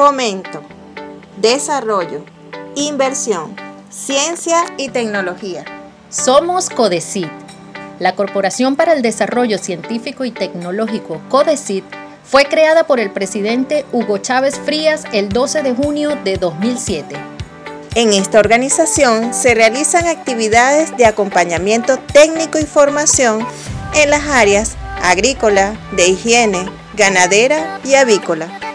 [0.00, 0.62] fomento,
[1.36, 2.24] desarrollo,
[2.74, 3.54] inversión,
[3.90, 5.62] ciencia y tecnología.
[6.08, 7.28] Somos CODECIT,
[7.98, 11.84] la Corporación para el Desarrollo Científico y Tecnológico CODECIT
[12.24, 17.16] fue creada por el presidente Hugo Chávez Frías el 12 de junio de 2007.
[17.94, 23.46] En esta organización se realizan actividades de acompañamiento técnico y formación
[23.94, 28.69] en las áreas agrícola, de higiene, ganadera y avícola.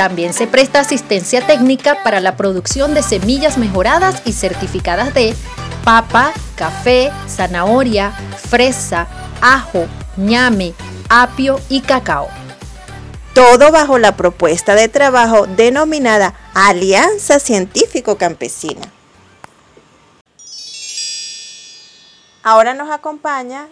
[0.00, 5.34] También se presta asistencia técnica para la producción de semillas mejoradas y certificadas de
[5.84, 8.10] papa, café, zanahoria,
[8.48, 9.06] fresa,
[9.42, 9.86] ajo,
[10.16, 10.72] ñame,
[11.10, 12.28] apio y cacao.
[13.34, 18.80] Todo bajo la propuesta de trabajo denominada Alianza Científico Campesina.
[22.42, 23.68] Ahora nos acompaña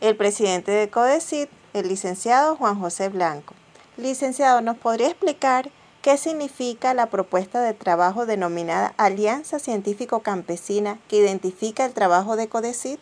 [0.00, 3.54] el presidente de CODECIT, el licenciado Juan José Blanco.
[4.00, 11.18] Licenciado, ¿nos podría explicar qué significa la propuesta de trabajo denominada Alianza Científico Campesina que
[11.18, 12.98] identifica el trabajo de CODECIT?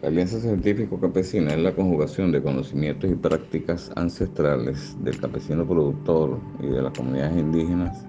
[0.00, 6.40] La Alianza Científico Campesina es la conjugación de conocimientos y prácticas ancestrales del campesino productor
[6.60, 8.02] y de las comunidades indígenas,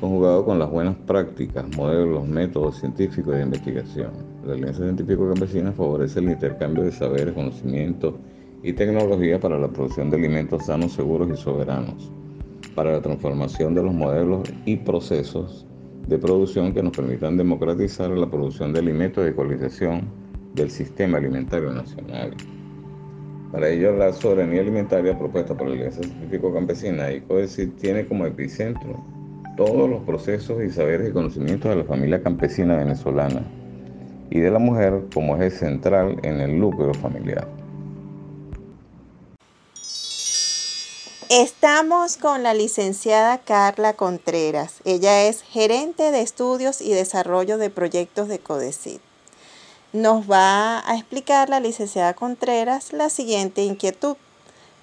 [0.00, 4.10] conjugado con las buenas prácticas, modelos, métodos científicos de investigación.
[4.44, 8.14] La Alianza Científico Campesina favorece el intercambio de saberes, conocimientos
[8.64, 12.10] y tecnología para la producción de alimentos sanos, seguros y soberanos,
[12.74, 15.66] para la transformación de los modelos y procesos
[16.08, 20.08] de producción que nos permitan democratizar la producción de alimentos de ecualización
[20.54, 22.34] del sistema alimentario nacional.
[23.52, 28.24] Para ello, la soberanía alimentaria propuesta por la Alianza Científico Campesina y CODECID tiene como
[28.24, 29.04] epicentro
[29.58, 33.42] todos los procesos y saberes y conocimientos de la familia campesina venezolana
[34.30, 37.53] y de la mujer como eje central en el núcleo familiar.
[41.36, 44.74] Estamos con la licenciada Carla Contreras.
[44.84, 49.00] Ella es gerente de estudios y desarrollo de proyectos de CODECID
[49.94, 54.16] nos va a explicar la licenciada Contreras la siguiente inquietud.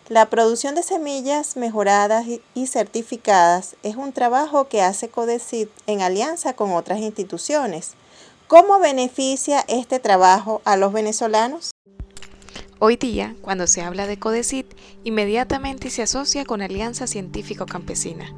[0.08, 6.54] La producción de semillas mejoradas y certificadas es un trabajo que hace CODECID en alianza
[6.54, 7.92] con otras instituciones.
[8.48, 11.71] ¿Cómo beneficia este trabajo a los venezolanos?
[12.84, 14.66] Hoy día, cuando se habla de CODECID,
[15.04, 18.34] inmediatamente se asocia con Alianza Científico Campesina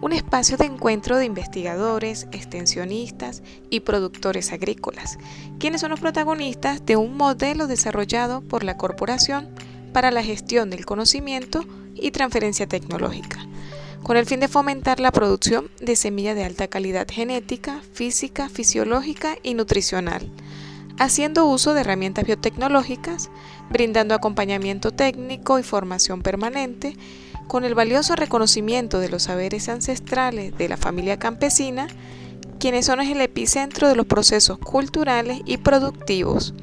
[0.00, 5.18] un espacio de encuentro de investigadores, extensionistas y productores agrícolas,
[5.58, 9.48] quienes son los protagonistas de un modelo desarrollado por la corporación
[9.92, 11.64] para la gestión del conocimiento
[11.96, 13.48] y transferencia tecnológica,
[14.04, 19.38] con el fin de fomentar la producción de semillas de alta calidad genética, física, fisiológica
[19.42, 20.30] y nutricional,
[20.98, 23.30] haciendo uso de herramientas biotecnológicas,
[23.70, 26.96] brindando acompañamiento técnico y formación permanente,
[27.48, 31.88] con el valioso reconocimiento de los saberes ancestrales de la familia campesina,
[32.58, 36.54] quienes son el epicentro de los procesos culturales y productivos.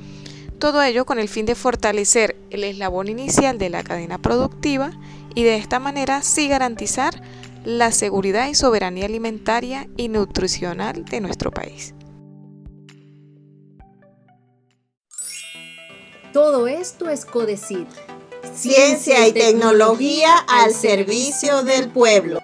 [0.57, 4.91] Todo ello con el fin de fortalecer el eslabón inicial de la cadena productiva
[5.35, 7.21] y de esta manera sí garantizar
[7.65, 11.93] la seguridad y soberanía alimentaria y nutricional de nuestro país.
[16.31, 17.87] Todo esto es CODECID
[18.53, 22.38] Ciencia y tecnología al servicio del pueblo.